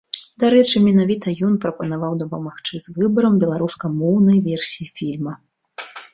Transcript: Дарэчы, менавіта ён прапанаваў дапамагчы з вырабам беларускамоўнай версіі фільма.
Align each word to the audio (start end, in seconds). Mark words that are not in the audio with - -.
Дарэчы, 0.43 0.75
менавіта 0.85 1.33
ён 1.47 1.53
прапанаваў 1.65 2.13
дапамагчы 2.23 2.81
з 2.87 2.97
вырабам 2.97 3.33
беларускамоўнай 3.45 4.43
версіі 4.51 4.91
фільма. 4.99 5.33